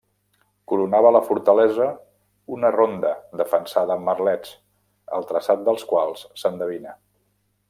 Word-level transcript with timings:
Coronava 0.69 1.11
la 1.15 1.21
fortalesa 1.27 1.89
una 2.57 2.73
ronda 2.77 3.13
defensada 3.43 3.99
amb 3.99 4.05
merlets, 4.09 4.57
el 5.19 5.31
traçat 5.35 5.65
dels 5.69 5.89
quals 5.95 6.29
s'endevina. 6.43 7.01